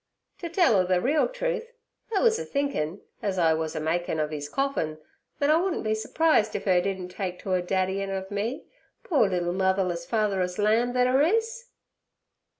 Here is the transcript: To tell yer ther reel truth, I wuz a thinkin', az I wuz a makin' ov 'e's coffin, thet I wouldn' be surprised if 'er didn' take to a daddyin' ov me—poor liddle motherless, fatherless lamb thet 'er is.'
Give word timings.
To 0.39 0.49
tell 0.49 0.81
yer 0.81 0.87
ther 0.87 0.99
reel 0.99 1.27
truth, 1.27 1.73
I 2.11 2.21
wuz 2.23 2.39
a 2.39 2.43
thinkin', 2.43 3.01
az 3.21 3.37
I 3.37 3.53
wuz 3.53 3.67
a 3.75 3.79
makin' 3.79 4.19
ov 4.19 4.33
'e's 4.33 4.49
coffin, 4.49 4.97
thet 5.37 5.51
I 5.51 5.57
wouldn' 5.57 5.83
be 5.83 5.93
surprised 5.93 6.55
if 6.55 6.65
'er 6.65 6.81
didn' 6.81 7.07
take 7.07 7.37
to 7.41 7.53
a 7.53 7.61
daddyin' 7.61 8.09
ov 8.09 8.31
me—poor 8.31 9.29
liddle 9.29 9.53
motherless, 9.53 10.03
fatherless 10.07 10.57
lamb 10.57 10.93
thet 10.93 11.05
'er 11.05 11.21
is.' 11.21 11.67